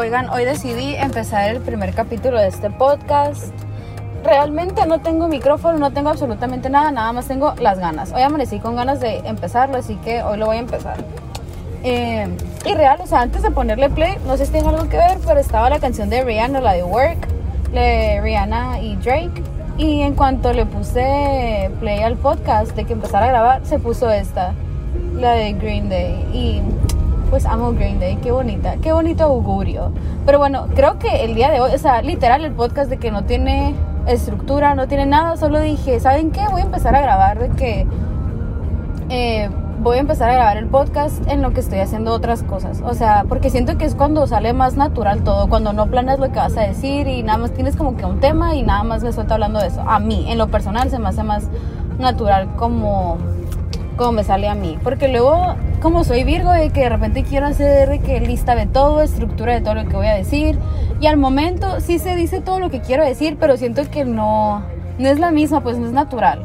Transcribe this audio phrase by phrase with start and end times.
[0.00, 3.52] Oigan, hoy decidí empezar el primer capítulo de este podcast.
[4.24, 8.10] Realmente no tengo micrófono, no tengo absolutamente nada, nada más tengo las ganas.
[8.14, 10.96] Hoy amanecí con ganas de empezarlo, así que hoy lo voy a empezar.
[11.84, 12.34] Eh,
[12.64, 15.18] y real, o sea, antes de ponerle play, no sé si tiene algo que ver,
[15.26, 17.28] pero estaba la canción de Rihanna, la de Work,
[17.70, 19.42] de Rihanna y Drake.
[19.76, 24.10] Y en cuanto le puse play al podcast de que empezara a grabar, se puso
[24.10, 24.54] esta,
[25.12, 26.26] la de Green Day.
[26.32, 26.62] Y
[27.30, 29.92] pues amo Green Day, qué bonita, qué bonito augurio.
[30.26, 33.10] Pero bueno, creo que el día de hoy, o sea, literal el podcast de que
[33.10, 33.74] no tiene
[34.06, 36.46] estructura, no tiene nada, solo dije, ¿saben qué?
[36.50, 37.86] Voy a empezar a grabar de que...
[39.08, 39.48] Eh,
[39.82, 42.82] voy a empezar a grabar el podcast en lo que estoy haciendo otras cosas.
[42.84, 46.30] O sea, porque siento que es cuando sale más natural todo, cuando no planeas lo
[46.30, 49.02] que vas a decir y nada más tienes como que un tema y nada más
[49.02, 49.80] me suelto hablando de eso.
[49.80, 51.48] A mí, en lo personal, se me hace más
[51.98, 53.16] natural como,
[53.96, 54.78] como me sale a mí.
[54.82, 59.02] Porque luego, como soy Virgo, de que de repente quiero hacer que lista de todo,
[59.02, 60.58] estructura de todo lo que voy a decir.
[61.00, 64.62] Y al momento sí se dice todo lo que quiero decir, pero siento que no,
[64.98, 66.42] no es la misma, pues no es natural.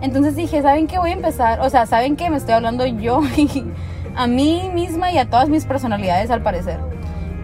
[0.00, 1.60] Entonces dije, ¿saben qué voy a empezar?
[1.60, 3.20] O sea, ¿saben qué me estoy hablando yo
[4.16, 6.78] a mí misma y a todas mis personalidades al parecer?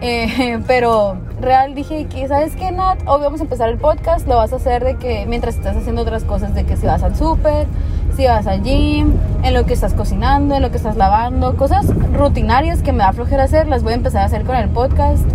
[0.01, 2.99] Eh, pero real dije que, ¿sabes qué, Nat?
[3.05, 6.01] Hoy vamos a empezar el podcast, lo vas a hacer de que mientras estás haciendo
[6.01, 7.67] otras cosas, de que si vas al súper,
[8.15, 9.13] si vas al gym,
[9.43, 13.13] en lo que estás cocinando, en lo que estás lavando, cosas rutinarias que me da
[13.13, 15.25] flojera hacer, las voy a empezar a hacer con el podcast.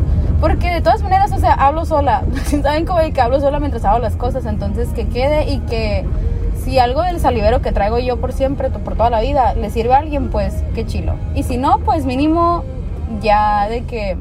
[0.40, 2.22] Porque de todas maneras, o sea, hablo sola.
[2.62, 4.46] ¿Saben cómo que hablo sola mientras hago las cosas?
[4.46, 6.06] Entonces, que quede y que
[6.64, 9.92] si algo del salivero que traigo yo por siempre, por toda la vida, le sirve
[9.92, 11.14] a alguien, pues qué chilo.
[11.34, 12.64] Y si no, pues mínimo
[13.20, 14.16] ya de que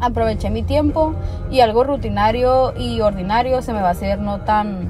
[0.00, 1.14] aproveché mi tiempo
[1.50, 4.84] y algo rutinario y ordinario se me va a hacer no tan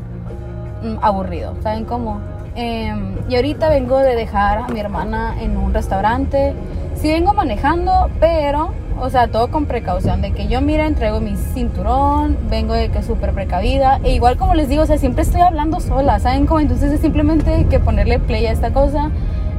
[0.83, 1.55] mm, aburrido.
[1.63, 2.21] ¿Saben cómo?
[2.55, 6.55] Em, y ahorita vengo de dejar a mi hermana en un restaurante.
[6.95, 8.73] Sí vengo manejando, pero
[9.03, 13.03] o sea, todo con precaución, de que yo, mira, entrego mi cinturón, vengo de que
[13.03, 13.99] súper precavida.
[14.05, 16.61] E igual como les digo, o sea, siempre estoy hablando sola, ¿saben cómo?
[16.61, 19.11] Entonces es simplemente que ponerle play a esta cosa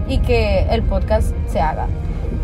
[0.08, 1.88] y que el podcast se haga.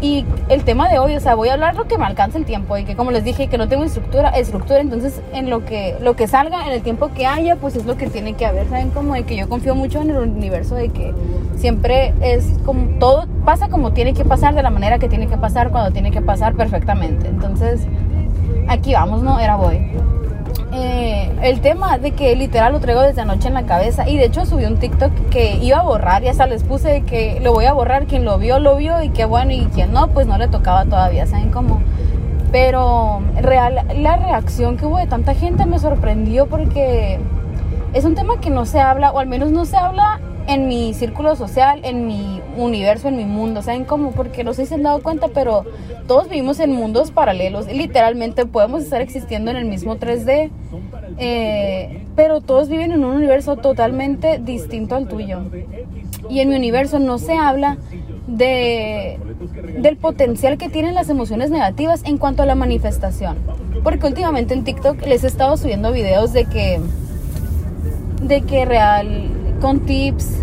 [0.01, 2.45] Y el tema de hoy, o sea, voy a hablar lo que me alcance el
[2.45, 5.97] tiempo y que como les dije, que no tengo estructura, estructura, entonces en lo que,
[6.01, 8.69] lo que salga, en el tiempo que haya, pues es lo que tiene que haber,
[8.69, 8.91] ¿saben?
[8.91, 11.13] Como de que yo confío mucho en el universo, de que
[11.57, 15.37] siempre es como todo pasa como tiene que pasar, de la manera que tiene que
[15.37, 17.27] pasar, cuando tiene que pasar perfectamente.
[17.27, 17.81] Entonces,
[18.69, 19.39] aquí vamos, ¿no?
[19.39, 19.79] Era voy.
[20.71, 24.25] Eh, el tema de que literal lo traigo desde anoche en la cabeza y de
[24.25, 27.65] hecho subí un TikTok que iba a borrar y hasta les puse que lo voy
[27.65, 30.37] a borrar, quien lo vio, lo vio y qué bueno y quien no, pues no
[30.37, 31.81] le tocaba todavía, ¿saben cómo?
[32.51, 37.19] Pero real, la reacción que hubo de tanta gente me sorprendió porque
[37.93, 40.19] es un tema que no se habla, o al menos no se habla
[40.49, 43.61] en mi círculo social, en mi universo, en mi mundo.
[43.61, 44.11] ¿Saben cómo?
[44.11, 45.63] Porque no sé si se han dado cuenta, pero
[46.07, 47.67] todos vivimos en mundos paralelos.
[47.67, 50.49] Literalmente podemos estar existiendo en el mismo 3D,
[51.19, 55.41] eh, pero todos viven en un universo totalmente distinto al tuyo.
[56.29, 57.77] Y en mi universo no se habla
[58.25, 59.19] de,
[59.77, 63.37] del potencial que tienen las emociones negativas en cuanto a la manifestación.
[63.83, 66.79] Porque últimamente en TikTok les he estado subiendo videos de que,
[68.23, 70.39] de que real con tips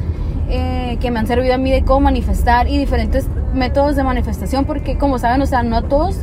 [0.49, 4.65] eh, que me han servido a mí de cómo manifestar y diferentes métodos de manifestación
[4.65, 6.19] porque como saben, o sea, no a todos,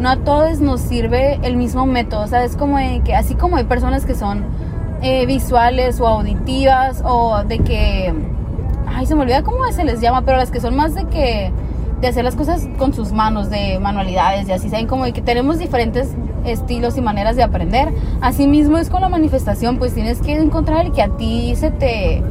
[0.00, 3.56] no a todos nos sirve el mismo método, o sea, es como que así como
[3.56, 4.44] hay personas que son
[5.00, 8.12] eh, visuales o auditivas o de que,
[8.88, 11.52] ay, se me olvida cómo se les llama, pero las que son más de que
[12.00, 15.20] de hacer las cosas con sus manos, de manualidades y así, saben como de que
[15.20, 16.14] tenemos diferentes
[16.44, 17.92] estilos y maneras de aprender.
[18.20, 22.22] Asimismo es con la manifestación, pues tienes que encontrar el que a ti se te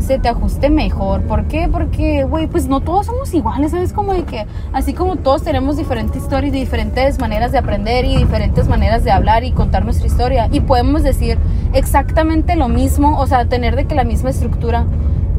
[0.00, 1.22] se te ajuste mejor.
[1.22, 1.68] ¿Por qué?
[1.70, 3.92] Porque, güey, pues no todos somos iguales, ¿sabes?
[3.92, 8.68] Como de que, así como todos tenemos diferentes historias diferentes maneras de aprender y diferentes
[8.68, 10.48] maneras de hablar y contar nuestra historia.
[10.50, 11.38] Y podemos decir
[11.72, 14.86] exactamente lo mismo, o sea, tener de que la misma estructura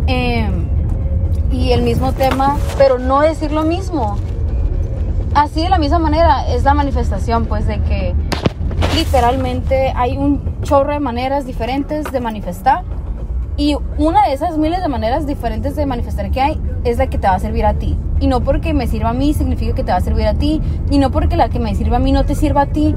[0.08, 0.50] eh,
[1.52, 4.18] y el mismo tema, pero no decir lo mismo
[5.34, 8.14] así de la misma manera es la manifestación, pues de que
[8.96, 12.84] literalmente hay un chorro de maneras diferentes de manifestar
[13.62, 17.20] y una de esas miles de maneras diferentes de manifestar que hay es la que
[17.20, 17.96] te va a servir a ti.
[18.20, 20.60] Y no porque me sirva a mí significa que te va a servir a ti.
[20.90, 22.96] Y no porque la que me sirva a mí no te sirva a ti.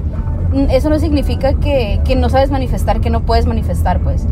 [0.71, 4.27] Eso no significa que, que no sabes manifestar, que no puedes manifestar, pues.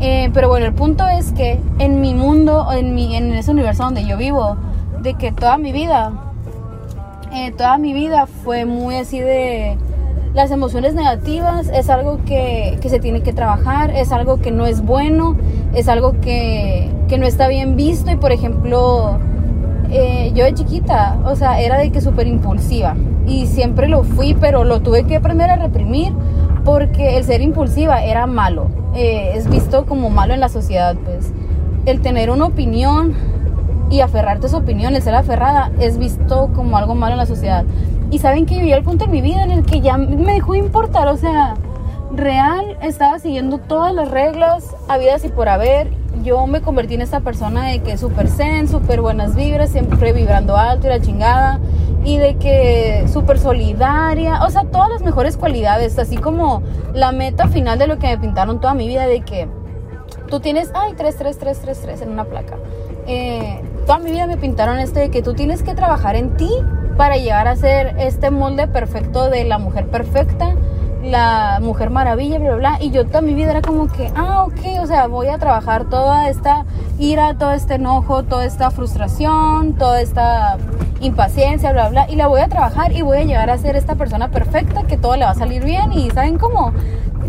[0.00, 3.84] Eh, pero bueno, el punto es que en mi mundo, en, mi, en ese universo
[3.84, 4.58] donde yo vivo,
[5.00, 6.12] de que toda mi vida
[7.32, 9.78] eh, toda mi vida fue muy así de
[10.34, 14.66] las emociones negativas es algo que, que, se tiene que trabajar, es algo que no
[14.66, 15.36] es bueno,
[15.74, 18.10] es algo que, que no está bien visto.
[18.10, 19.18] Y por ejemplo
[19.90, 22.96] eh, yo de chiquita, o sea, era de que súper impulsiva.
[23.26, 26.12] Y siempre lo fui, pero lo tuve que aprender a reprimir
[26.64, 31.32] porque el ser impulsiva era malo, eh, es visto como malo en la sociedad, pues.
[31.86, 33.14] El tener una opinión
[33.90, 37.26] y aferrarte a su opinión, el ser aferrada, es visto como algo malo en la
[37.26, 37.64] sociedad.
[38.10, 40.52] Y saben que llegué al punto en mi vida en el que ya me dejó
[40.52, 41.54] de importar, o sea,
[42.12, 45.88] real estaba siguiendo todas las reglas habidas y por haber.
[46.24, 50.56] Yo me convertí en esta persona de que súper zen, súper buenas vibras, siempre vibrando
[50.56, 51.60] alto y la chingada.
[52.04, 56.62] Y de que súper solidaria, o sea, todas las mejores cualidades, así como
[56.94, 59.48] la meta final de lo que me pintaron toda mi vida, de que
[60.28, 62.56] tú tienes, ay, 3, 3, 3, 3, 3 en una placa.
[63.06, 66.50] Eh, toda mi vida me pintaron este de que tú tienes que trabajar en ti
[67.00, 70.54] para llegar a ser este molde perfecto de la mujer perfecta
[71.02, 74.82] la Mujer Maravilla, bla, bla, Y yo toda mi vida era como que, ah, ok,
[74.82, 76.66] o sea, voy a trabajar toda esta
[76.98, 80.58] ira, todo este enojo, toda esta frustración, toda esta
[81.00, 82.06] impaciencia, bla, bla.
[82.10, 84.98] Y la voy a trabajar y voy a llegar a ser esta persona perfecta que
[84.98, 85.94] todo le va a salir bien.
[85.94, 86.74] Y ¿saben cómo?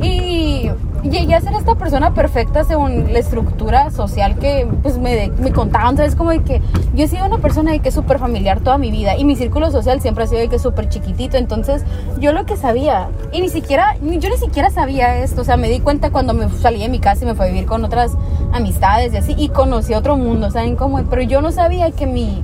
[0.01, 0.69] Y
[1.03, 5.97] llegué a ser esta persona perfecta según la estructura social que pues me, me contaban,
[5.97, 6.15] ¿sabes?
[6.15, 6.61] Como de que
[6.93, 9.71] yo he sido una persona de que súper familiar toda mi vida y mi círculo
[9.71, 11.83] social siempre ha sido de que súper chiquitito, entonces
[12.19, 15.69] yo lo que sabía, y ni siquiera, yo ni siquiera sabía esto, o sea, me
[15.69, 18.11] di cuenta cuando me salí de mi casa y me fui a vivir con otras
[18.53, 21.01] amistades y así, y conocí otro mundo, ¿saben cómo?
[21.09, 22.43] Pero yo no sabía que mi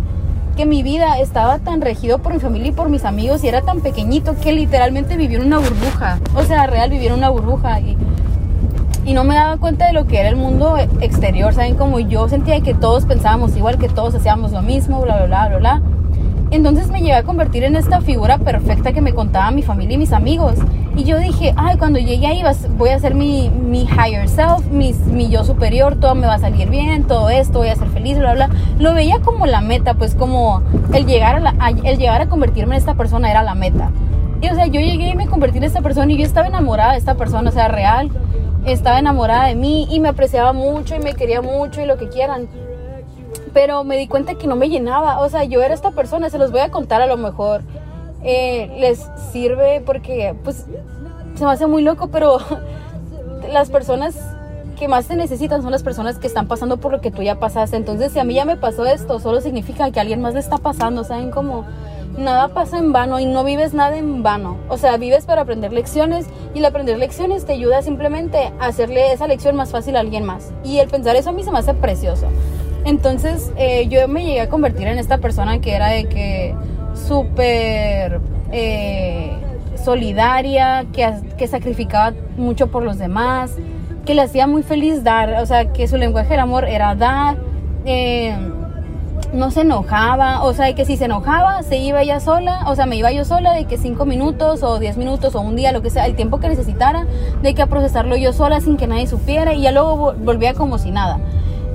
[0.56, 3.62] que mi vida estaba tan regido por mi familia y por mis amigos y era
[3.62, 6.20] tan pequeñito que literalmente viví en una burbuja.
[6.36, 7.96] O sea, real viví en una burbuja y
[9.08, 11.76] y no me daba cuenta de lo que era el mundo exterior, ¿saben?
[11.76, 15.48] Como yo sentía que todos pensábamos igual, que todos hacíamos lo mismo, bla, bla, bla,
[15.48, 15.82] bla, bla.
[16.52, 19.98] Entonces me llegué a convertir en esta figura perfecta que me contaba mi familia y
[19.98, 20.56] mis amigos.
[20.98, 22.44] Y yo dije, ay, cuando llegue ahí
[22.78, 26.40] voy a ser mi, mi higher self, mi, mi, yo superior, todo me va a
[26.40, 28.50] salir bien, todo esto, voy a ser feliz, bla, bla.
[28.78, 30.62] Lo veía como la meta, pues como
[30.94, 33.90] el llegar a, el llegar a convertirme en esta persona era la meta.
[34.42, 36.92] Y o sea, yo llegué y me convertí en esta persona y yo estaba enamorada
[36.92, 38.12] de esta persona, o sea, real
[38.72, 42.10] estaba enamorada de mí y me apreciaba mucho y me quería mucho y lo que
[42.10, 42.48] quieran.
[43.54, 45.20] Pero me di cuenta que no me llenaba.
[45.20, 47.62] O sea, yo era esta persona, se los voy a contar a lo mejor.
[48.24, 50.66] Eh, les sirve porque, pues,
[51.36, 52.40] se me hace muy loco, pero
[53.52, 54.16] las personas
[54.78, 57.40] que más te necesitan son las personas que están pasando por lo que tú ya
[57.40, 57.78] pasaste.
[57.78, 60.40] Entonces, si a mí ya me pasó esto, solo significa que a alguien más le
[60.40, 61.32] está pasando, ¿saben?
[61.32, 61.66] Como
[62.18, 64.58] nada pasa en vano y no vives nada en vano.
[64.70, 69.14] O sea, vives para aprender lecciones y el aprender lecciones te ayuda simplemente a hacerle
[69.14, 70.52] esa lección más fácil a alguien más.
[70.64, 72.28] Y el pensar eso a mí se me hace precioso.
[72.86, 76.56] Entonces eh, yo me llegué a convertir en esta persona que era de que
[77.08, 78.20] súper
[78.52, 79.32] eh,
[79.84, 83.56] solidaria, que, que sacrificaba mucho por los demás,
[84.06, 87.38] que le hacía muy feliz dar, o sea, que su lenguaje del amor era dar.
[87.86, 88.36] Eh,
[89.34, 92.86] no se enojaba, o sea, que si se enojaba, se iba ella sola, o sea,
[92.86, 95.82] me iba yo sola de que cinco minutos o diez minutos o un día, lo
[95.82, 97.06] que sea, el tiempo que necesitara,
[97.42, 100.78] de que a procesarlo yo sola sin que nadie supiera y ya luego volvía como
[100.78, 101.20] si nada.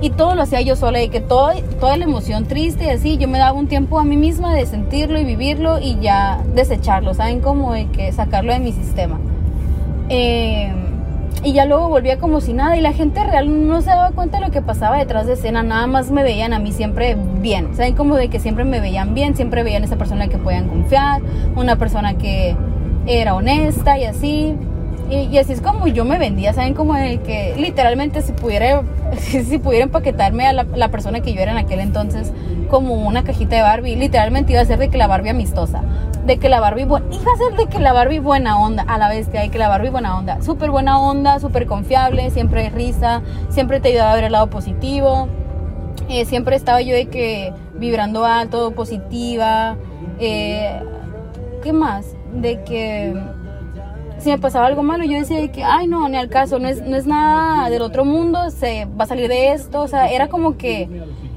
[0.01, 3.17] Y todo lo hacía yo sola, y que todo, toda la emoción triste y así,
[3.17, 7.13] yo me daba un tiempo a mí misma de sentirlo y vivirlo y ya desecharlo,
[7.13, 7.39] ¿saben?
[7.39, 9.19] Como de que sacarlo de mi sistema.
[10.09, 10.73] Eh,
[11.43, 14.39] y ya luego volvía como si nada y la gente real no se daba cuenta
[14.39, 17.75] de lo que pasaba detrás de escena, nada más me veían a mí siempre bien,
[17.75, 21.21] saben como de que siempre me veían bien, siempre veían esa persona que podían confiar,
[21.55, 22.55] una persona que
[23.05, 24.55] era honesta y así.
[25.09, 26.73] Y, así es como yo me vendía, ¿saben?
[26.73, 28.81] Como de que literalmente si pudiera,
[29.19, 32.31] si pudiera empaquetarme a la, la, persona que yo era en aquel entonces
[32.69, 35.83] como una cajita de Barbie, literalmente iba a ser de que la Barbie amistosa
[36.25, 39.11] de que la Barbie iba a ser de que la Barbie buena onda a la
[39.23, 43.79] que hay que la Barbie buena onda súper buena onda súper confiable siempre risa siempre
[43.79, 45.27] te ayudaba a ver el lado positivo
[46.09, 49.75] eh, siempre estaba yo de que vibrando alto positiva
[50.19, 50.81] eh,
[51.61, 53.13] qué más de que
[54.23, 56.67] si me pasaba algo malo yo decía de que ay no ni al caso no
[56.67, 60.11] es, no es nada del otro mundo se va a salir de esto o sea
[60.11, 60.89] era como que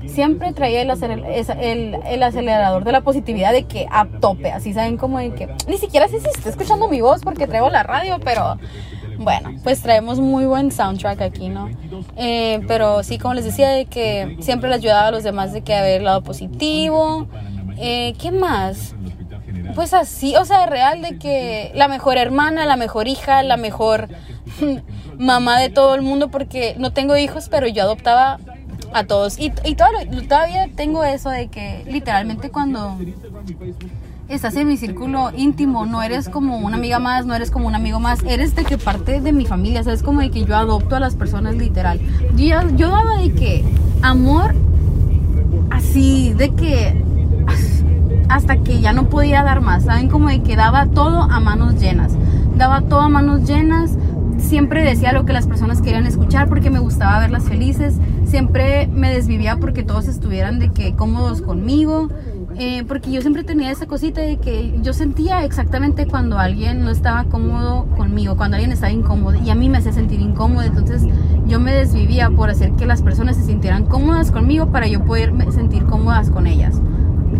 [0.08, 5.18] siempre traía el, el, acelerador de la positividad de que a tope, así saben como
[5.18, 8.56] de que ni siquiera sé si está escuchando mi voz porque traigo la radio, pero
[9.18, 11.70] bueno, pues traemos muy buen soundtrack aquí, ¿no?
[12.16, 15.62] Eh, pero sí, como les decía, de que siempre les ayudaba a los demás de
[15.62, 17.26] que haber el lado positivo.
[17.78, 18.94] Eh, ¿Qué más?
[19.74, 24.08] Pues así, o sea, real de que la mejor hermana, la mejor hija, la mejor
[25.18, 28.38] mamá de todo el mundo, porque no tengo hijos, pero yo adoptaba
[28.92, 29.38] a todos.
[29.38, 32.96] Y, y todavía tengo eso de que literalmente cuando
[34.28, 37.74] estás en mi círculo íntimo, no eres como una amiga más, no eres como un
[37.74, 40.56] amigo más, eres de que parte de mi familia, o es como de que yo
[40.56, 42.00] adopto a las personas literal.
[42.36, 43.64] Yo, yo daba de que
[44.02, 44.54] amor
[45.70, 47.05] así, de que
[48.28, 50.08] hasta que ya no podía dar más, ¿saben?
[50.08, 52.12] Como de que daba todo a manos llenas,
[52.56, 53.96] daba todo a manos llenas,
[54.38, 59.12] siempre decía lo que las personas querían escuchar porque me gustaba verlas felices, siempre me
[59.12, 62.08] desvivía porque todos estuvieran de que cómodos conmigo,
[62.58, 66.90] eh, porque yo siempre tenía esa cosita de que yo sentía exactamente cuando alguien no
[66.90, 71.02] estaba cómodo conmigo, cuando alguien estaba incómodo y a mí me hacía sentir incómodo, entonces
[71.46, 75.32] yo me desvivía por hacer que las personas se sintieran cómodas conmigo para yo poder
[75.52, 76.80] sentir cómodas con ellas.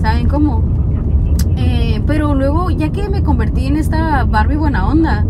[0.01, 0.76] ¿Saben cómo?
[1.57, 5.25] Eh, pero luego, ya que me convertí en esta Barbie buena onda,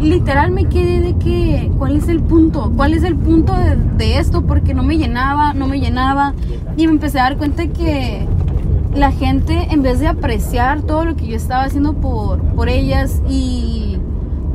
[0.00, 2.72] literal me quedé de que, ¿cuál es el punto?
[2.74, 4.42] ¿Cuál es el punto de, de, esto?
[4.42, 6.34] Porque no me llenaba, no me llenaba.
[6.76, 8.26] Y me empecé a dar cuenta que
[8.94, 13.22] la gente, en vez de apreciar todo lo que yo estaba haciendo por, por ellas
[13.28, 13.98] y,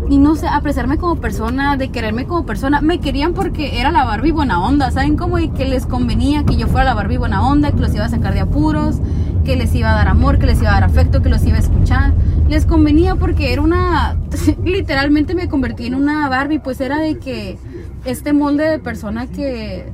[0.10, 4.04] y no sé, apreciarme como persona, de quererme como persona, me querían porque era la
[4.04, 5.16] Barbie buena onda, ¿saben?
[5.16, 8.06] Como y que les convenía que yo fuera la Barbie buena onda, que los iba
[8.06, 8.98] a sacar de apuros,
[9.46, 11.56] que les iba a dar amor, que les iba a dar afecto, que los iba
[11.56, 12.14] a escuchar.
[12.50, 14.18] Les convenía porque era una,
[14.66, 17.58] literalmente me convertí en una Barbie, pues era de que
[18.04, 19.86] este molde de persona que,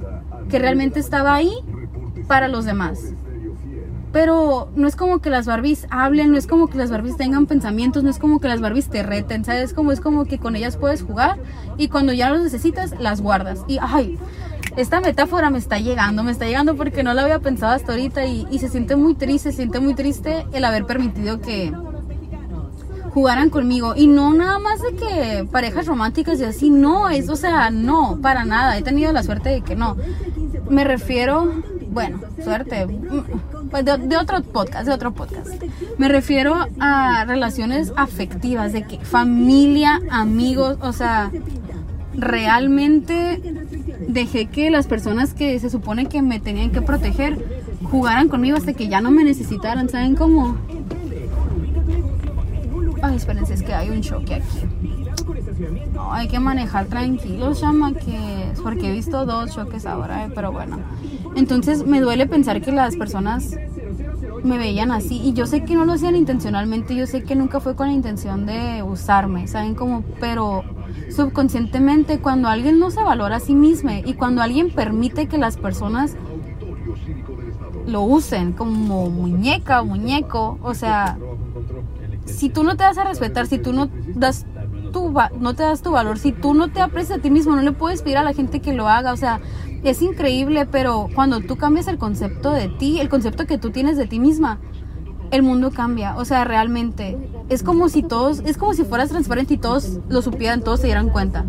[0.50, 1.54] que realmente estaba ahí
[2.28, 3.14] para los demás.
[4.12, 7.46] Pero no es como que las Barbies hablen, no es como que las Barbies tengan
[7.46, 9.74] pensamientos, no es como que las Barbies te reten, ¿sabes?
[9.74, 11.38] Como es como que con ellas puedes jugar
[11.78, 13.64] y cuando ya los necesitas, las guardas.
[13.70, 14.18] Y ay,
[14.78, 18.26] esta metáfora me está llegando, me está llegando porque no la había pensado hasta ahorita
[18.26, 21.74] y, se siente muy triste, se siente muy triste el haber permitido que
[23.14, 27.36] jugaran conmigo y no nada más de que parejas románticas y así, no, es, o
[27.36, 29.98] sea, no, para nada, he tenido la suerte de que no.
[30.70, 31.52] Me refiero,
[31.90, 32.88] bueno, suerte,
[33.70, 35.50] pues de, de, otro podcast, de otro podcast.
[35.98, 41.32] Me refiero a relaciones afectivas, de que familia, amigos, o sea,
[42.14, 43.61] realmente
[44.08, 47.38] dejé que las personas que se supone que me tenían que proteger
[47.84, 50.58] jugaran conmigo hasta que ya no me necesitaran, ¿saben cómo?
[53.02, 54.60] Ay, espérense, es que hay un choque aquí.
[55.94, 60.52] No, hay que manejar tranquilos, llama que porque he visto dos choques ahora, eh, pero
[60.52, 60.80] bueno.
[61.36, 63.56] Entonces me duele pensar que las personas
[64.44, 67.60] me veían así y yo sé que no lo hacían intencionalmente, yo sé que nunca
[67.60, 70.04] fue con la intención de usarme, ¿saben cómo?
[70.20, 70.64] Pero
[71.10, 75.58] subconscientemente cuando alguien no se valora a sí mismo y cuando alguien permite que las
[75.58, 76.16] personas
[77.88, 81.18] lo usen como muñeca o muñeco, o sea,
[82.26, 84.46] si tú no te das a respetar, si tú no das
[84.94, 87.62] tu no te das tu valor, si tú no te aprecias a ti mismo, no
[87.62, 89.40] le puedes pedir a la gente que lo haga, o sea,
[89.84, 93.98] es increíble, pero cuando tú cambias el concepto de ti, el concepto que tú tienes
[93.98, 94.60] de ti misma,
[95.32, 97.18] el mundo cambia, o sea, realmente
[97.50, 100.88] es como si todos, es como si fueras transparente y todos lo supieran, todos se
[100.88, 101.46] dieran cuenta.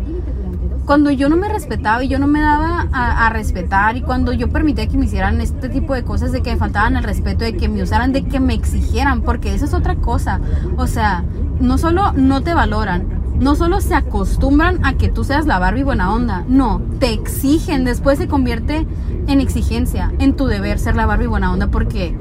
[0.85, 4.49] Cuando yo no me respetaba y yo no me daba a, respetar y cuando yo
[4.49, 7.55] permitía que me hicieran este tipo de cosas, de que me faltaban el respeto, de
[7.55, 10.41] que me usaran, de que me exigieran, porque eso es otra cosa.
[10.75, 11.23] O sea,
[11.61, 13.07] no solo no te valoran,
[13.39, 17.85] no solo se acostumbran a que tú seas la Barbie buena onda, no, te exigen,
[17.85, 18.85] después se convierte
[19.27, 22.15] en exigencia, en tu deber ser la Barbie buena onda, porque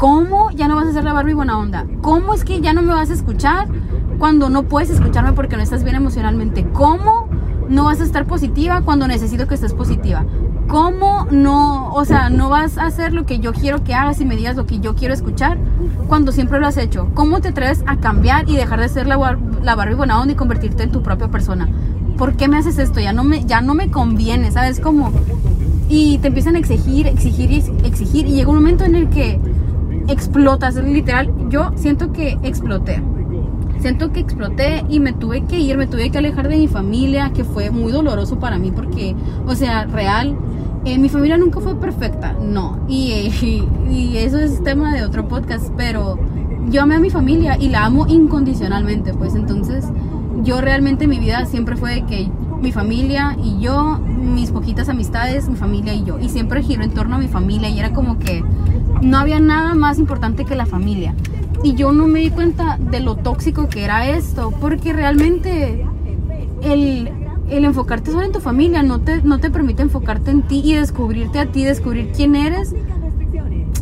[0.00, 1.84] ¿cómo ya no vas a ser la Barbie buena onda?
[2.00, 3.68] ¿Cómo es que ya no me vas a escuchar
[4.18, 6.66] cuando no puedes escucharme porque no estás bien emocionalmente?
[6.72, 7.28] ¿Cómo
[7.68, 10.24] no vas a estar positiva cuando necesito que estés positiva?
[10.68, 14.24] ¿Cómo no, o sea, no vas a hacer lo que yo quiero que hagas y
[14.24, 15.58] me digas lo que yo quiero escuchar
[16.08, 17.10] cuando siempre lo has hecho?
[17.12, 20.36] ¿Cómo te atreves a cambiar y dejar de ser la, la Barbie buena onda y
[20.36, 21.68] convertirte en tu propia persona?
[22.16, 23.00] ¿Por qué me haces esto?
[23.00, 24.80] Ya no me, ya no me conviene, ¿sabes?
[24.80, 25.12] Como,
[25.90, 29.38] y te empiezan a exigir, exigir y exigir y llega un momento en el que
[30.10, 33.02] explotas, literal, yo siento que exploté.
[33.78, 37.30] Siento que exploté y me tuve que ir, me tuve que alejar de mi familia,
[37.34, 39.14] que fue muy doloroso para mí porque,
[39.46, 40.36] o sea, real,
[40.84, 42.78] eh, mi familia nunca fue perfecta, no.
[42.88, 43.32] Y,
[43.90, 46.18] y, eso es tema de otro podcast, pero
[46.68, 49.86] yo amé a mi familia y la amo incondicionalmente, pues entonces
[50.42, 55.48] yo realmente mi vida siempre fue de que mi familia y yo, mis poquitas amistades,
[55.48, 56.18] mi familia y yo.
[56.18, 58.44] Y siempre giro en torno a mi familia y era como que
[59.00, 61.14] no había nada más importante que la familia.
[61.62, 65.84] Y yo no me di cuenta de lo tóxico que era esto, porque realmente
[66.62, 67.10] el,
[67.50, 70.74] el enfocarte solo en tu familia no te, no te permite enfocarte en ti y
[70.74, 72.74] descubrirte a ti, descubrir quién eres.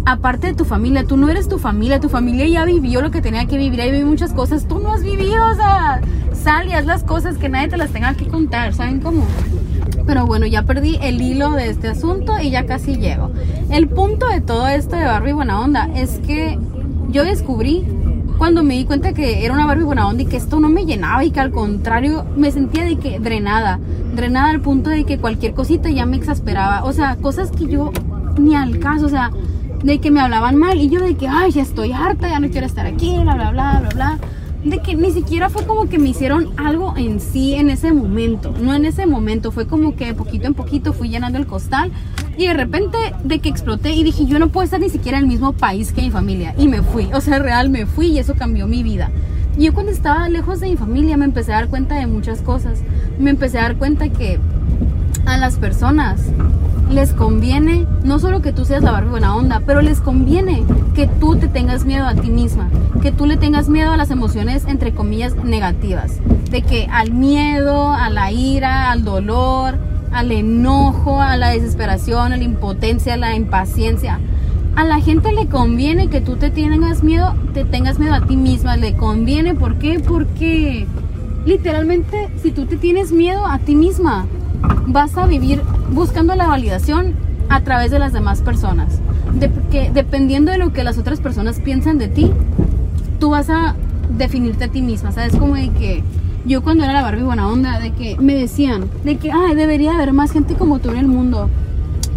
[0.06, 3.20] Aparte de tu familia, tú no eres tu familia, tu familia ya vivió lo que
[3.20, 6.00] tenía que vivir, ahí vivió muchas cosas, tú no has vivido, o sea,
[6.32, 9.24] sal y haz las cosas que nadie te las tenga que contar, ¿saben cómo?
[10.08, 13.30] Pero bueno, ya perdí el hilo de este asunto y ya casi llego.
[13.70, 16.58] El punto de todo esto de Barbie Buena Onda es que
[17.10, 17.84] yo descubrí
[18.38, 20.86] cuando me di cuenta que era una Barbie buena onda y que esto no me
[20.86, 23.80] llenaba y que al contrario me sentía de que drenada,
[24.14, 27.90] drenada al punto de que cualquier cosita ya me exasperaba, o sea, cosas que yo
[28.38, 29.30] ni al caso, o sea,
[29.82, 32.48] de que me hablaban mal y yo de que, ay, ya estoy harta, ya no
[32.48, 34.18] quiero estar aquí, bla, bla, bla, bla, bla.
[34.68, 38.52] De que ni siquiera fue como que me hicieron algo en sí en ese momento,
[38.60, 41.90] no en ese momento, fue como que poquito en poquito fui llenando el costal
[42.36, 45.24] y de repente de que exploté y dije, yo no puedo estar ni siquiera en
[45.24, 48.18] el mismo país que mi familia y me fui, o sea, real me fui y
[48.18, 49.10] eso cambió mi vida.
[49.56, 52.42] Y yo cuando estaba lejos de mi familia me empecé a dar cuenta de muchas
[52.42, 52.80] cosas,
[53.18, 54.38] me empecé a dar cuenta que
[55.24, 56.20] a las personas
[56.90, 60.64] les conviene no solo que tú seas la Barbie buena onda, pero les conviene
[60.94, 62.70] que tú te tengas miedo a ti misma,
[63.02, 66.18] que tú le tengas miedo a las emociones entre comillas negativas,
[66.50, 69.76] de que al miedo, a la ira, al dolor,
[70.12, 74.18] al enojo, a la desesperación, a la impotencia, a la impaciencia.
[74.74, 78.36] A la gente le conviene que tú te tengas miedo, te tengas miedo a ti
[78.36, 79.98] misma, le conviene, ¿por qué?
[79.98, 80.86] Porque
[81.44, 84.26] literalmente si tú te tienes miedo a ti misma,
[84.86, 87.14] vas a vivir buscando la validación
[87.48, 89.00] a través de las demás personas.
[89.34, 92.30] De, que dependiendo de lo que las otras personas piensan de ti,
[93.18, 93.74] tú vas a
[94.16, 95.12] definirte a ti misma.
[95.12, 95.36] ¿Sabes?
[95.36, 96.02] Como de que
[96.44, 99.94] yo cuando era la Barbie buena onda, de que me decían, de que, ay, debería
[99.94, 101.48] haber más gente como tú en el mundo.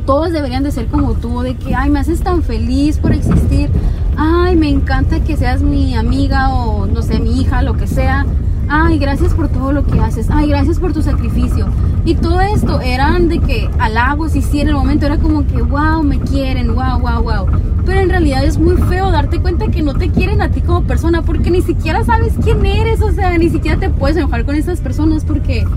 [0.06, 3.70] Todos deberían de ser como tú, de que, ay, me haces tan feliz por existir.
[4.18, 8.25] Ay, me encanta que seas mi amiga o, no sé, mi hija, lo que sea
[8.72, 11.68] ay, gracias por todo lo que haces, ay, gracias por tu sacrificio.
[12.06, 15.62] Y todo esto eran de que halagos y sí en el momento era como que,
[15.62, 17.48] wow, me quieren, wow, wow, wow.
[17.86, 20.84] Pero en realidad es muy feo darte cuenta que no te quieren a ti como
[20.84, 24.56] persona porque ni siquiera sabes quién eres, o sea, ni siquiera te puedes enojar con
[24.56, 25.68] esas personas porque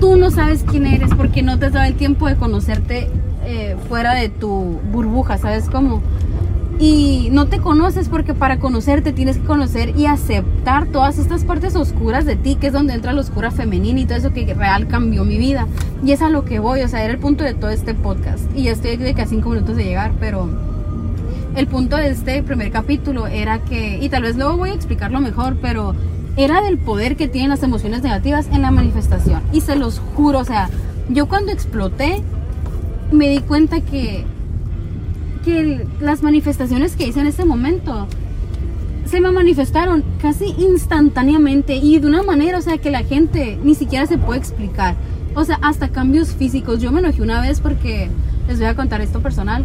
[0.00, 3.08] tú no sabes quién eres, porque no te has dado el tiempo de conocerte
[3.46, 6.02] eh, fuera de tu burbuja, ¿sabes cómo?
[6.80, 11.76] Y no te conoces porque para conocerte tienes que conocer y aceptar todas estas partes
[11.76, 14.88] oscuras de ti, que es donde entra la oscura femenina y todo eso que real
[14.88, 15.66] cambió mi vida.
[16.02, 18.44] Y es a lo que voy, o sea, era el punto de todo este podcast.
[18.56, 20.48] Y ya estoy de que a cinco minutos de llegar, pero
[21.54, 25.20] el punto de este primer capítulo era que, y tal vez luego voy a explicarlo
[25.20, 25.94] mejor, pero
[26.38, 29.42] era del poder que tienen las emociones negativas en la manifestación.
[29.52, 30.70] Y se los juro, o sea,
[31.10, 32.22] yo cuando exploté
[33.12, 34.24] me di cuenta que
[35.44, 38.06] que las manifestaciones que hice en ese momento
[39.04, 43.74] se me manifestaron casi instantáneamente y de una manera, o sea, que la gente ni
[43.74, 44.94] siquiera se puede explicar.
[45.34, 46.80] O sea, hasta cambios físicos.
[46.80, 48.08] Yo me enojé una vez porque,
[48.46, 49.64] les voy a contar esto personal,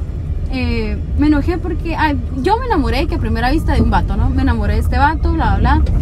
[0.52, 1.96] eh, me enojé porque
[2.42, 4.30] yo me enamoré que a primera vista de un vato, ¿no?
[4.30, 5.94] Me enamoré de este vato, bla, bla, bla.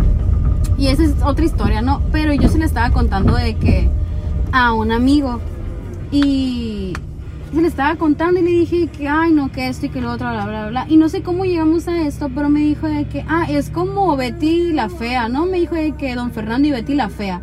[0.77, 2.01] Y esa es otra historia, ¿no?
[2.12, 3.89] Pero yo se le estaba contando de que
[4.51, 5.39] a un amigo
[6.12, 6.93] y
[7.53, 10.11] se le estaba contando y le dije que, ay, no, que esto y que lo
[10.11, 10.85] otro, bla, bla, bla.
[10.89, 14.15] Y no sé cómo llegamos a esto, pero me dijo de que, ah, es como
[14.17, 15.45] Betty la fea, ¿no?
[15.45, 17.41] Me dijo de que don Fernando y Betty la fea.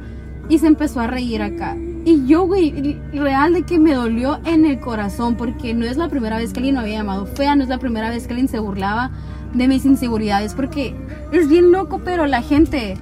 [0.49, 1.77] Y se empezó a reír acá.
[2.05, 6.09] Y yo, güey, real de que me dolió en el corazón, porque no es la
[6.09, 8.49] primera vez que alguien me había llamado fea, no es la primera vez que alguien
[8.49, 9.13] se burlaba
[9.55, 10.95] de mis inseguridades, porque
[11.31, 12.97] es bien loco, pero la gente,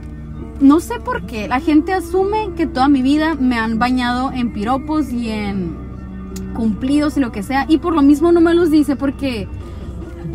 [0.60, 4.52] no sé por qué, la gente asume que toda mi vida me han bañado en
[4.52, 5.88] piropos y en
[6.58, 7.66] cumplidos y lo que sea.
[7.68, 9.46] Y por lo mismo no me los dice porque,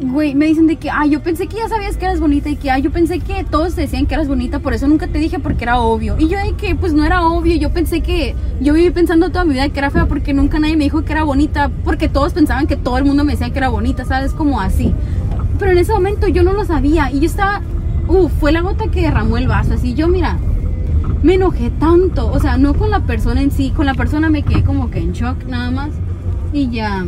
[0.01, 2.55] güey, me dicen de que, ay, yo pensé que ya sabías que eras bonita y
[2.55, 5.39] que, ay, yo pensé que todos decían que eras bonita, por eso nunca te dije
[5.39, 6.15] porque era obvio.
[6.17, 9.43] Y yo de que, pues no era obvio, yo pensé que, yo viví pensando toda
[9.43, 12.31] mi vida que era fea porque nunca nadie me dijo que era bonita, porque todos
[12.31, 14.31] pensaban que todo el mundo me decía que era bonita, ¿sabes?
[14.31, 14.93] Como así.
[15.59, 17.61] Pero en ese momento yo no lo sabía y yo estaba,
[18.07, 20.37] uh, fue la gota que derramó el vaso, así yo, mira,
[21.21, 24.43] me enojé tanto, o sea, no con la persona en sí, con la persona me
[24.43, 25.89] quedé como que en shock nada más.
[26.53, 27.05] Y ya,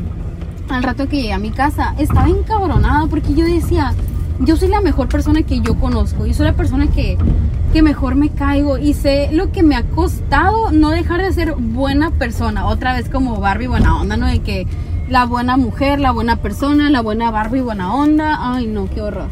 [0.70, 3.94] al rato que llegué a mi casa, estaba encabronada porque yo decía,
[4.40, 6.26] yo soy la mejor persona que yo conozco.
[6.26, 7.18] y soy la persona que,
[7.72, 11.54] que mejor me caigo y sé lo que me ha costado no dejar de ser
[11.54, 12.66] buena persona.
[12.66, 14.26] Otra vez como Barbie buena onda, ¿no?
[14.26, 14.68] De que
[15.10, 18.40] la buena mujer, la buena persona, la buena Barbie buena onda.
[18.40, 19.30] Ay, no, qué horror.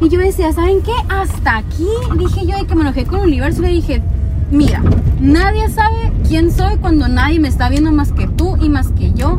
[0.00, 0.94] Y yo decía, ¿saben qué?
[1.08, 4.02] Hasta aquí dije yo de que me enojé con el universo le dije,
[4.52, 4.82] Mira,
[5.18, 9.14] nadie sabe quién soy cuando nadie me está viendo más que tú y más que
[9.14, 9.38] yo.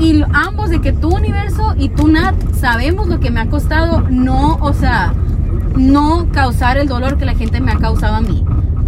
[0.00, 4.00] Y ambos de que tu universo y tú Nat sabemos lo que me ha costado
[4.10, 5.14] no, o sea,
[5.76, 8.44] no causar el dolor que la gente me ha causado a mí.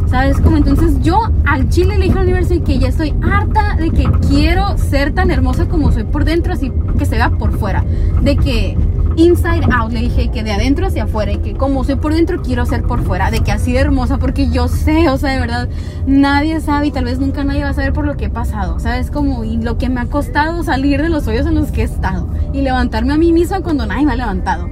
[0.08, 0.56] ¿Sabes cómo?
[0.56, 4.76] Entonces yo al chile le dije al universo que ya estoy harta de que quiero
[4.76, 7.84] ser tan hermosa como soy por dentro, así que se vea por fuera.
[8.22, 8.76] De que
[9.16, 12.42] inside out, le dije que de adentro hacia afuera y que como soy por dentro
[12.42, 15.40] quiero ser por fuera, de que así de hermosa, porque yo sé, o sea, de
[15.40, 15.68] verdad,
[16.06, 18.78] nadie sabe y tal vez nunca nadie va a saber por lo que he pasado,
[18.80, 19.10] ¿sabes?
[19.10, 21.84] Como y lo que me ha costado salir de los hoyos en los que he
[21.84, 24.68] estado y levantarme a mí misma cuando nadie me ha levantado.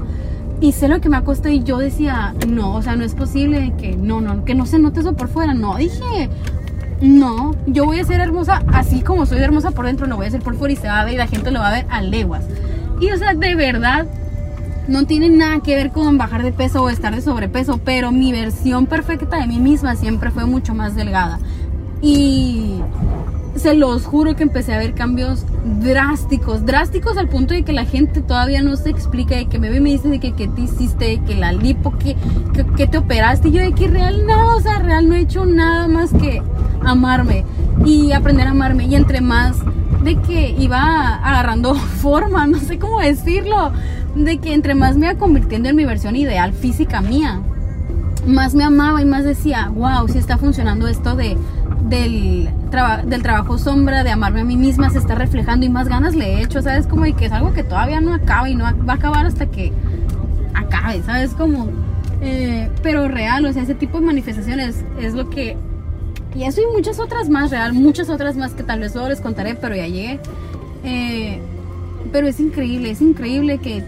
[0.60, 3.14] Y sé lo que me ha costado y yo decía, no, o sea, no es
[3.14, 6.28] posible que no, no, que no se note eso por fuera, no, dije,
[7.00, 10.30] no, yo voy a ser hermosa así como soy hermosa por dentro, no voy a
[10.30, 11.86] ser por fuera y se va a ver y la gente lo va a ver
[11.90, 12.44] a leguas.
[13.00, 14.06] Y o sea, de verdad,
[14.88, 18.32] no tiene nada que ver con bajar de peso o estar de sobrepeso, pero mi
[18.32, 21.38] versión perfecta de mí misma siempre fue mucho más delgada.
[22.00, 22.80] Y
[23.56, 25.44] se los juro que empecé a ver cambios
[25.80, 29.68] drásticos, drásticos al punto de que la gente todavía no se explica, de que me
[29.68, 32.16] ve y me dice de que, qué te hiciste, que la lipo, que,
[32.76, 35.44] que, te operaste, y yo de que real nada, o sea, real no he hecho
[35.44, 36.40] nada más que
[36.82, 37.44] amarme
[37.84, 39.56] y aprender a amarme, y entre más
[40.02, 43.72] de que iba agarrando forma, no sé cómo decirlo,
[44.24, 47.40] de que entre más me iba convirtiendo en mi versión ideal física mía,
[48.26, 51.36] más me amaba y más decía, wow, si está funcionando esto de
[51.88, 52.48] del,
[53.06, 56.34] del trabajo sombra, de amarme a mí misma, se está reflejando y más ganas le
[56.34, 56.86] he hecho, ¿sabes?
[56.86, 59.46] Como de que es algo que todavía no acaba y no va a acabar hasta
[59.46, 59.72] que
[60.54, 61.30] acabe, ¿sabes?
[61.32, 61.68] Como,
[62.20, 65.56] eh, pero real, o sea, ese tipo de manifestaciones es lo que...
[66.36, 69.20] Y eso y muchas otras más, real, muchas otras más que tal vez luego les
[69.20, 70.20] contaré, pero ya llegué.
[70.84, 71.40] Eh,
[72.12, 73.82] pero es increíble, es increíble que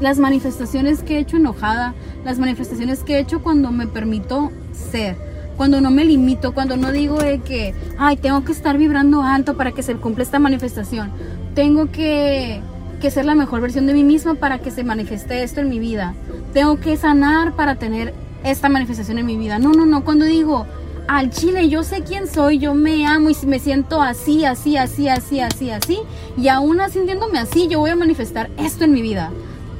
[0.00, 5.30] las manifestaciones que he hecho enojada, las manifestaciones que he hecho cuando me permito ser
[5.60, 9.58] cuando no me limito, cuando no digo de que, ay, tengo que estar vibrando alto
[9.58, 11.10] para que se cumpla esta manifestación,
[11.54, 12.62] tengo que,
[12.98, 15.78] que ser la mejor versión de mí misma para que se manifieste esto en mi
[15.78, 16.14] vida,
[16.54, 19.58] tengo que sanar para tener esta manifestación en mi vida.
[19.58, 20.64] No, no, no, cuando digo,
[21.08, 24.78] al chile, yo sé quién soy, yo me amo y si me siento así, así,
[24.78, 25.98] así, así, así, así,
[26.38, 29.30] y aún sintiéndome así, yo voy a manifestar esto en mi vida.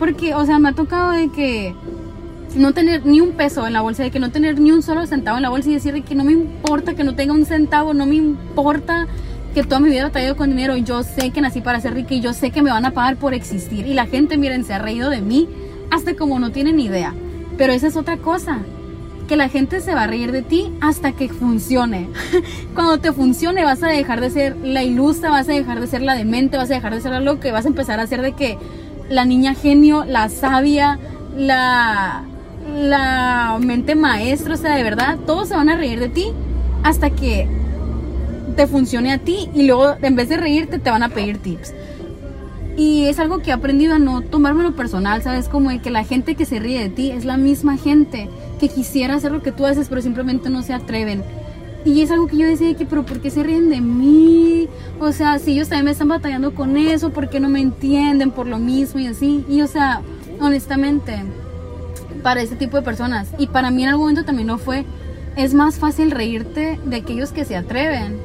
[0.01, 1.75] Porque, o sea, me ha tocado de que
[2.57, 5.07] no tener ni un peso en la bolsa, de que no tener ni un solo
[5.07, 7.95] centavo en la bolsa y decir que no me importa que no tenga un centavo,
[7.95, 9.07] no me importa
[9.55, 12.15] que toda mi vida he batallado con dinero, yo sé que nací para ser rica
[12.15, 13.87] y yo sé que me van a pagar por existir.
[13.87, 15.49] Y la gente, miren, se ha reído de mí
[15.91, 17.15] hasta como no tienen idea.
[17.59, 18.59] Pero esa es otra cosa,
[19.29, 22.09] que la gente se va a reír de ti hasta que funcione.
[22.75, 26.03] Cuando te funcione vas a dejar de ser la ilusa, vas a dejar de ser
[26.03, 28.33] la demente, vas a dejar de ser algo que vas a empezar a ser de
[28.33, 28.59] que
[29.11, 30.99] la niña genio, la sabia,
[31.37, 32.25] la
[32.77, 36.27] la mente maestra, o sea, de verdad, todos se van a reír de ti
[36.83, 37.49] hasta que
[38.57, 41.75] te funcione a ti y luego en vez de reírte te van a pedir tips.
[42.77, 45.49] Y es algo que he aprendido a no tomármelo personal, ¿sabes?
[45.49, 48.69] Como de que la gente que se ríe de ti es la misma gente que
[48.69, 51.23] quisiera hacer lo que tú haces, pero simplemente no se atreven.
[51.85, 54.69] Y es algo que yo decía que, pero ¿por qué se ríen de mí?
[54.99, 58.31] O sea, si ellos también me están batallando con eso, ¿por qué no me entienden
[58.33, 59.45] por lo mismo y así?
[59.49, 60.03] Y o sea,
[60.41, 61.23] honestamente,
[62.23, 63.29] para ese tipo de personas.
[63.39, 64.85] Y para mí en algún momento también no fue.
[65.37, 68.19] Es más fácil reírte de aquellos que se atreven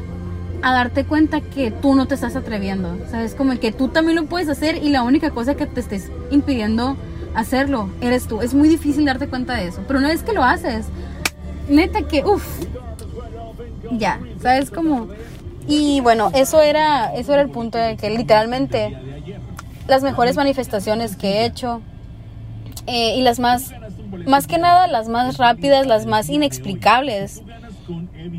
[0.62, 2.98] a darte cuenta que tú no te estás atreviendo.
[3.10, 3.36] ¿Sabes?
[3.36, 6.98] Como que tú también lo puedes hacer y la única cosa que te estés impidiendo
[7.36, 8.42] hacerlo eres tú.
[8.42, 9.82] Es muy difícil darte cuenta de eso.
[9.88, 10.88] Pero una vez que lo haces,
[11.70, 12.46] neta que, uff,
[13.92, 14.72] ya, ¿sabes?
[14.72, 15.08] Como...
[15.68, 18.96] Y bueno, eso era, eso era el punto de que literalmente
[19.88, 21.82] las mejores manifestaciones que he hecho
[22.86, 23.74] eh, y las más
[24.26, 27.42] más que nada las más rápidas, las más inexplicables,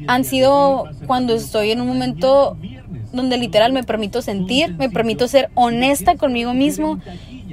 [0.09, 2.57] han sido cuando estoy en un momento
[3.13, 6.99] donde literal me permito sentir, me permito ser honesta conmigo mismo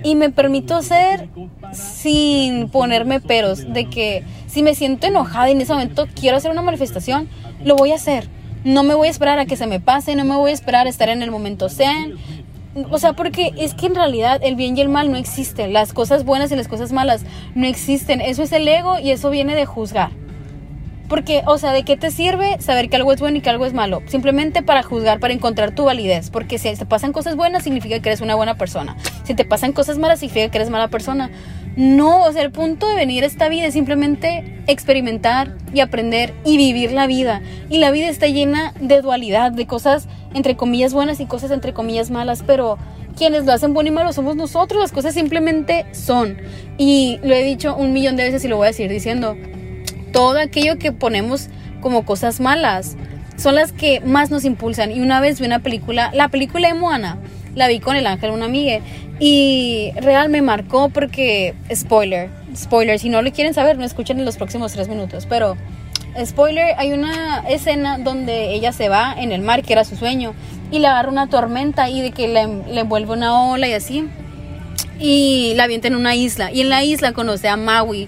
[0.03, 1.29] y me permito ser
[1.73, 6.51] sin ponerme peros, de que si me siento enojada y en ese momento quiero hacer
[6.51, 7.27] una manifestación,
[7.63, 8.27] lo voy a hacer.
[8.63, 10.87] No me voy a esperar a que se me pase, no me voy a esperar
[10.87, 12.17] a estar en el momento zen,
[12.89, 15.73] o sea, porque es que en realidad el bien y el mal no existen.
[15.73, 18.19] Las cosas buenas y las cosas malas no existen.
[18.19, 20.09] Eso es el ego y eso viene de juzgar.
[21.07, 23.67] Porque, o sea, ¿de qué te sirve saber que algo es bueno y que algo
[23.67, 24.01] es malo?
[24.07, 26.31] Simplemente para juzgar, para encontrar tu validez.
[26.31, 28.97] Porque si te pasan cosas buenas, significa que eres una buena persona.
[29.23, 31.29] Si te pasan cosas malas, significa que eres mala persona.
[31.75, 36.33] No, o sea, el punto de venir a esta vida es simplemente experimentar y aprender
[36.45, 37.41] y vivir la vida.
[37.69, 41.73] Y la vida está llena de dualidad, de cosas entre comillas buenas y cosas entre
[41.73, 42.77] comillas malas, pero
[43.17, 46.37] quienes lo hacen bueno y malo somos nosotros, las cosas simplemente son.
[46.77, 49.35] Y lo he dicho un millón de veces y lo voy a seguir diciendo,
[50.11, 51.49] todo aquello que ponemos
[51.81, 52.95] como cosas malas
[53.35, 54.91] son las que más nos impulsan.
[54.91, 57.17] Y una vez vi una película, la película de Moana,
[57.55, 58.79] la vi con el ángel, una amiga,
[59.19, 64.25] y real me marcó porque, spoiler, spoiler, si no lo quieren saber, no escuchen en
[64.25, 65.55] los próximos tres minutos, pero
[66.23, 70.33] spoiler, hay una escena donde ella se va en el mar, que era su sueño,
[70.71, 74.07] y le agarra una tormenta y de que le, le envuelve una ola y así,
[74.99, 78.07] y la avienta en una isla, y en la isla conoce a Maui,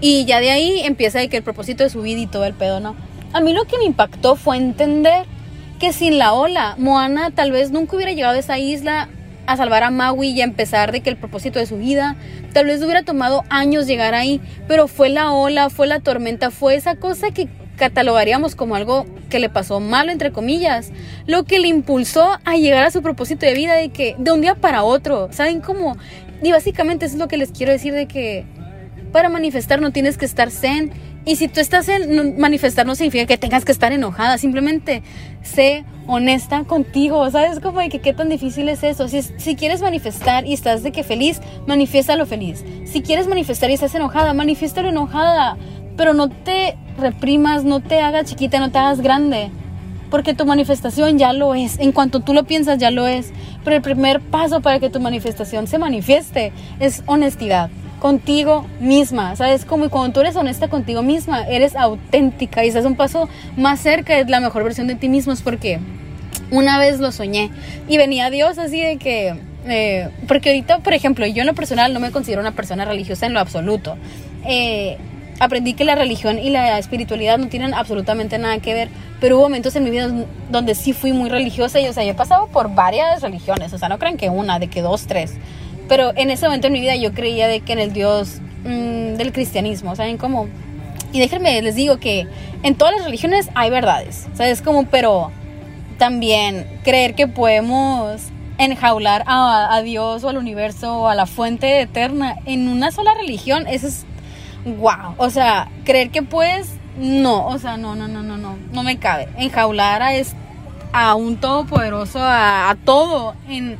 [0.00, 2.54] y ya de ahí empieza de que el propósito de su vida y todo el
[2.54, 2.96] pedo, ¿no?
[3.32, 5.24] A mí lo que me impactó fue entender
[5.82, 9.08] que sin la ola, Moana tal vez nunca hubiera llegado a esa isla
[9.46, 12.14] a salvar a Maui y a empezar de que el propósito de su vida,
[12.52, 16.76] tal vez hubiera tomado años llegar ahí, pero fue la ola, fue la tormenta, fue
[16.76, 20.92] esa cosa que catalogaríamos como algo que le pasó malo, entre comillas,
[21.26, 24.40] lo que le impulsó a llegar a su propósito de vida de que de un
[24.40, 25.96] día para otro, ¿saben cómo?
[26.44, 28.46] Y básicamente eso es lo que les quiero decir de que
[29.10, 30.92] para manifestar no tienes que estar zen.
[31.24, 35.02] Y si tú estás en manifestar no significa que tengas que estar enojada, simplemente
[35.42, 37.60] sé honesta contigo, ¿sabes?
[37.60, 39.06] Como de que qué tan difícil es eso.
[39.06, 42.64] Si, si quieres manifestar y estás de que feliz, lo feliz.
[42.84, 45.56] Si quieres manifestar y estás enojada, manifiéstalo enojada.
[45.96, 49.50] Pero no te reprimas, no te hagas chiquita, no te hagas grande.
[50.10, 51.78] Porque tu manifestación ya lo es.
[51.78, 53.32] En cuanto tú lo piensas, ya lo es.
[53.62, 57.70] Pero el primer paso para que tu manifestación se manifieste es honestidad
[58.02, 59.64] contigo misma, ¿sabes?
[59.64, 64.16] Como cuando tú eres honesta contigo misma, eres auténtica y estás un paso más cerca
[64.16, 65.78] de la mejor versión de ti mismo, es porque
[66.50, 67.52] una vez lo soñé
[67.86, 69.36] y venía Dios así de que,
[69.68, 73.26] eh, porque ahorita, por ejemplo, yo en lo personal no me considero una persona religiosa
[73.26, 73.96] en lo absoluto.
[74.48, 74.98] Eh,
[75.38, 78.88] aprendí que la religión y la espiritualidad no tienen absolutamente nada que ver,
[79.20, 80.10] pero hubo momentos en mi vida
[80.50, 83.78] donde sí fui muy religiosa y, o sea, yo he pasado por varias religiones, o
[83.78, 85.34] sea, no crean que una, de que dos, tres.
[85.92, 89.16] Pero en ese momento en mi vida yo creía de que en el Dios mm,
[89.16, 90.48] del cristianismo, ¿saben cómo?
[91.12, 92.26] Y déjenme, les digo que
[92.62, 94.62] en todas las religiones hay verdades, ¿sabes?
[94.62, 95.30] Como, pero
[95.98, 98.22] también creer que podemos
[98.56, 103.12] enjaular a, a, Dios o al universo o a la fuente eterna en una sola
[103.12, 104.06] religión, eso es
[104.64, 105.14] wow.
[105.18, 108.96] O sea, creer que puedes, no, o sea, no, no, no, no, no, no me
[108.96, 109.28] cabe.
[109.36, 110.34] Enjaular a, es,
[110.94, 113.76] a un todopoderoso, a, a todo en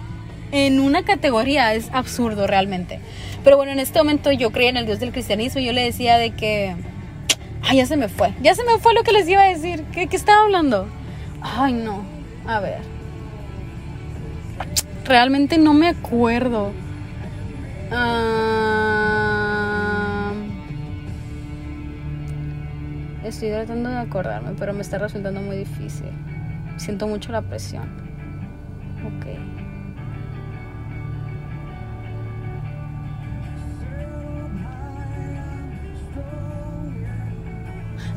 [0.53, 3.01] en una categoría es absurdo realmente.
[3.43, 5.83] Pero bueno, en este momento yo creía en el Dios del cristianismo y yo le
[5.83, 6.77] decía de que...
[7.63, 8.33] Ay, ya se me fue.
[8.43, 9.85] Ya se me fue lo que les iba a decir.
[9.93, 10.87] ¿Qué, qué estaba hablando?
[11.41, 12.05] Ay, no.
[12.47, 12.81] A ver.
[15.05, 16.73] Realmente no me acuerdo.
[23.25, 26.11] Estoy tratando de acordarme, pero me está resultando muy difícil.
[26.77, 27.85] Siento mucho la presión.
[29.07, 29.52] Ok.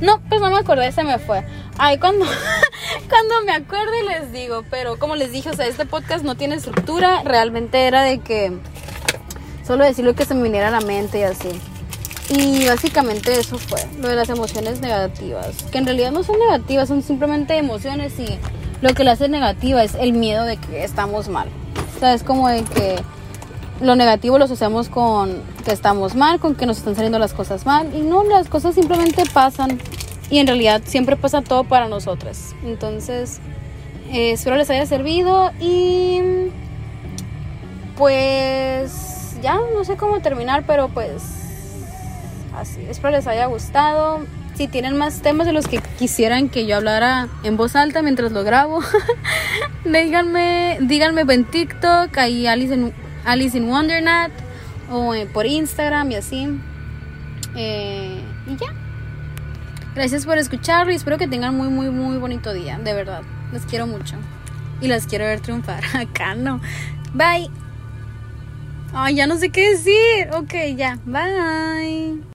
[0.02, 1.44] No, pues no me acordé, se me fue.
[1.78, 2.26] Ay, cuando,
[3.10, 6.56] cuando me acuerde les digo, pero como les dije, o sea, este podcast no tiene
[6.56, 8.52] estructura, realmente era de que
[9.66, 11.50] solo decir lo que se me viniera a la mente y así.
[12.30, 16.88] Y básicamente eso fue, lo de las emociones negativas, que en realidad no son negativas,
[16.88, 18.40] son simplemente emociones y
[18.82, 21.48] lo que le hace negativa es el miedo de que estamos mal.
[21.96, 22.96] O sea, es como de que
[23.82, 27.66] lo negativo lo asociamos con que estamos mal, con que nos están saliendo las cosas
[27.66, 27.94] mal.
[27.94, 29.80] Y no, las cosas simplemente pasan.
[30.30, 32.56] Y en realidad siempre pasa todo para nosotras.
[32.64, 33.40] Entonces,
[34.12, 35.52] eh, espero les haya servido.
[35.60, 36.22] Y
[37.98, 41.24] pues ya no sé cómo terminar, pero pues
[42.56, 42.82] así.
[42.90, 44.22] Espero les haya gustado.
[44.56, 48.32] Si tienen más temas de los que quisieran que yo hablara en voz alta mientras
[48.32, 48.80] lo grabo,
[49.86, 52.94] díganme, díganme en TikTok, ahí Alice en
[53.26, 54.34] Alice in Wonderland
[54.90, 56.48] o eh, por Instagram y así.
[57.56, 58.68] Eh, y ya.
[59.96, 62.78] Gracias por escucharlo y espero que tengan muy, muy, muy bonito día.
[62.78, 63.22] De verdad.
[63.52, 64.16] Les quiero mucho.
[64.82, 65.84] Y las quiero ver triunfar.
[65.94, 66.62] Acá no.
[67.14, 67.50] Bye.
[68.94, 70.30] Ay, ya no sé qué decir.
[70.34, 71.00] Ok, ya.
[71.06, 72.35] Bye.